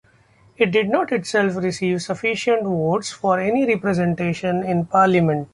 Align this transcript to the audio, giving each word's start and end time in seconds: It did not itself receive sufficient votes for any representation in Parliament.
It 0.57 0.71
did 0.71 0.89
not 0.89 1.11
itself 1.11 1.57
receive 1.57 2.01
sufficient 2.01 2.63
votes 2.63 3.11
for 3.11 3.39
any 3.39 3.67
representation 3.67 4.63
in 4.63 4.87
Parliament. 4.87 5.49